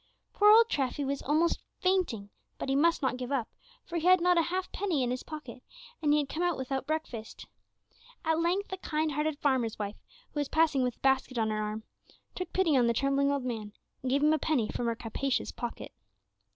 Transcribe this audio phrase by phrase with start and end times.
[0.33, 3.47] Poor old Treffy was almost fainting, but he must not give up,
[3.85, 5.61] for he had not a half penny in his pocket,
[6.01, 7.45] and he had come out without breakfast.
[8.25, 9.97] At length a kind hearted farmer's wife,
[10.33, 11.83] who was passing with a basket on her arm,
[12.33, 15.51] took pity on the trembling old man, and gave him a penny from her capacious
[15.51, 15.91] pocket.